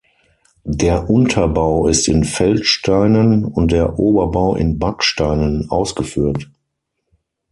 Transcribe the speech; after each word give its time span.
Der 0.65 1.11
Unterbau 1.11 1.85
ist 1.85 2.07
in 2.07 2.23
Feldsteinen 2.23 3.45
und 3.45 3.71
der 3.71 3.99
Oberbau 3.99 4.55
in 4.55 4.79
Backsteinen 4.79 5.69
ausgeführt. 5.69 6.49